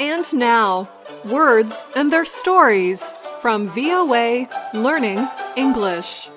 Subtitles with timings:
[0.00, 0.88] And now,
[1.24, 6.28] words and their stories from VOA Learning English.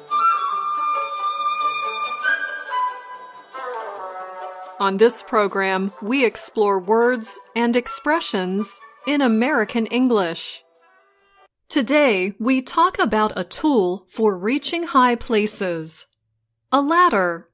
[4.79, 10.63] On this program, we explore words and expressions in American English.
[11.72, 16.05] Today, we talk about a tool for reaching high places
[16.70, 17.48] a ladder.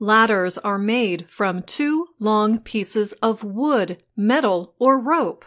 [0.00, 5.44] Ladders are made from two long pieces of wood, metal, or rope,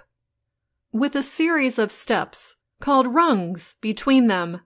[0.91, 4.61] with a series of steps called rungs between them.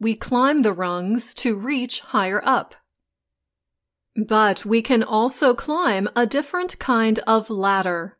[0.00, 2.74] We climb the rungs to reach higher up.
[4.16, 8.18] But we can also climb a different kind of ladder.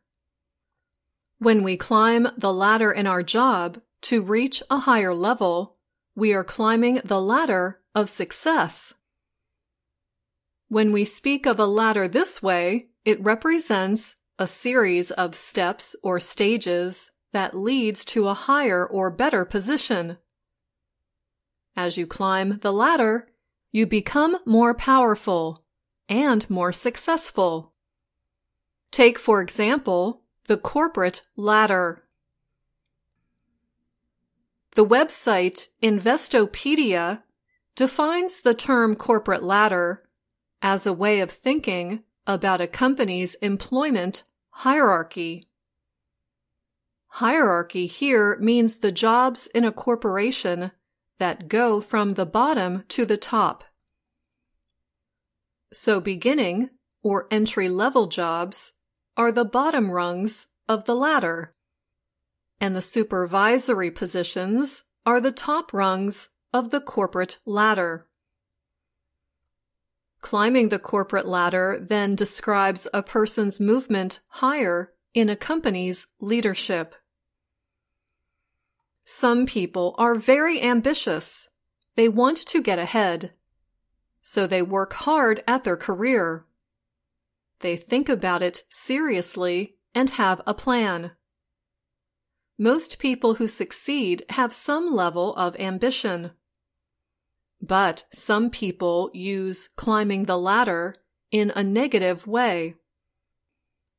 [1.41, 5.75] When we climb the ladder in our job to reach a higher level,
[6.13, 8.93] we are climbing the ladder of success.
[10.67, 16.19] When we speak of a ladder this way, it represents a series of steps or
[16.19, 20.19] stages that leads to a higher or better position.
[21.75, 23.29] As you climb the ladder,
[23.71, 25.63] you become more powerful
[26.07, 27.73] and more successful.
[28.91, 32.03] Take, for example, the corporate ladder.
[34.71, 37.23] The website Investopedia
[37.75, 40.03] defines the term corporate ladder
[40.61, 45.47] as a way of thinking about a company's employment hierarchy.
[47.07, 50.71] Hierarchy here means the jobs in a corporation
[51.17, 53.63] that go from the bottom to the top.
[55.73, 56.69] So beginning
[57.03, 58.73] or entry level jobs
[59.17, 61.53] are the bottom rungs of the ladder,
[62.59, 68.07] and the supervisory positions are the top rungs of the corporate ladder.
[70.21, 76.95] Climbing the corporate ladder then describes a person's movement higher in a company's leadership.
[79.03, 81.49] Some people are very ambitious.
[81.95, 83.33] They want to get ahead.
[84.21, 86.45] So they work hard at their career.
[87.61, 91.11] They think about it seriously and have a plan.
[92.57, 96.31] Most people who succeed have some level of ambition.
[97.61, 100.95] But some people use climbing the ladder
[101.31, 102.75] in a negative way.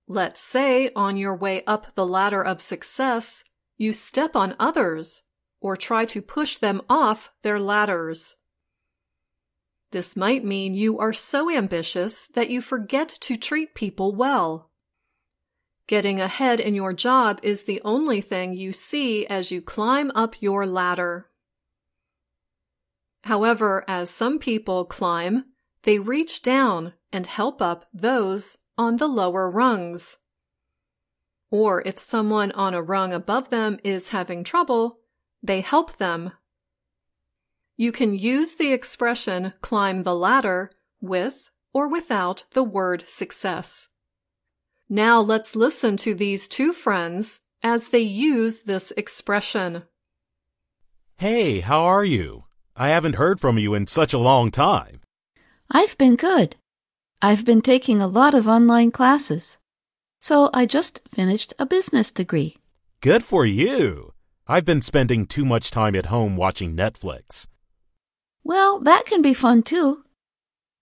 [0.09, 3.45] Let's say on your way up the ladder of success,
[3.79, 5.23] you step on others
[5.61, 8.37] or try to push them off their ladders.
[9.93, 14.71] This might mean you are so ambitious that you forget to treat people well.
[15.87, 20.41] Getting ahead in your job is the only thing you see as you climb up
[20.41, 21.29] your ladder.
[23.25, 25.45] However, as some people climb,
[25.83, 30.17] they reach down and help up those on the lower rungs.
[31.51, 35.01] Or if someone on a rung above them is having trouble,
[35.43, 36.33] they help them.
[37.77, 43.89] You can use the expression climb the ladder with or without the word success.
[44.89, 49.85] Now let's listen to these two friends as they use this expression.
[51.17, 52.45] Hey, how are you?
[52.77, 55.01] I haven't heard from you in such a long time.
[55.71, 56.57] I've been good.
[57.23, 59.59] I've been taking a lot of online classes.
[60.21, 62.57] So I just finished a business degree.
[63.01, 64.13] Good for you.
[64.47, 67.47] I've been spending too much time at home watching Netflix.
[68.45, 70.05] Well, that can be fun too.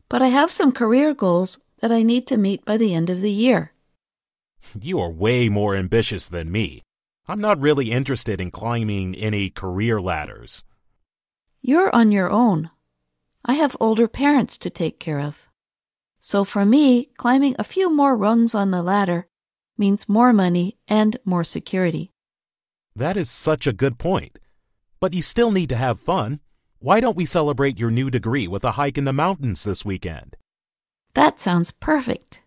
[0.08, 3.20] But I have some career goals that I need to meet by the end of
[3.20, 3.72] the year.
[4.80, 6.82] You are way more ambitious than me.
[7.26, 10.64] I'm not really interested in climbing any career ladders.
[11.62, 12.70] You're on your own.
[13.44, 15.48] I have older parents to take care of.
[16.18, 19.26] So for me, climbing a few more rungs on the ladder
[19.78, 22.12] means more money and more security.
[22.94, 24.38] That is such a good point.
[25.00, 26.40] But you still need to have fun.
[26.82, 30.38] Why don't we celebrate your new degree with a hike in the mountains this weekend?
[31.12, 32.40] That sounds perfect.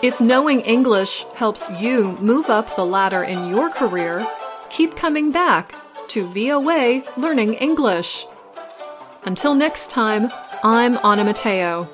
[0.00, 4.26] If knowing English helps you move up the ladder in your career,
[4.70, 5.74] keep coming back
[6.08, 8.26] to VOA Learning English.
[9.24, 10.32] Until next time,
[10.64, 11.86] I'm Anna Matteo.